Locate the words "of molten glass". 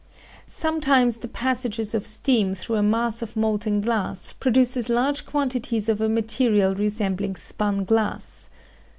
3.21-4.33